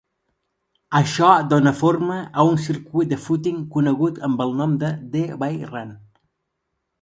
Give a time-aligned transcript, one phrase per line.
[0.99, 5.63] Això dona forma a un circuit de fúting conegut amb el nom de The Bay
[5.75, 5.95] Run.